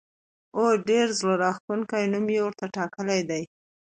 او 0.55 0.63
ډېر 0.89 1.07
زړه 1.19 1.33
راښکونکی 1.43 2.03
نوم 2.13 2.25
یې 2.35 2.39
ورته 2.45 2.65
ټاکلی 2.75 3.21
دی. 3.29 3.43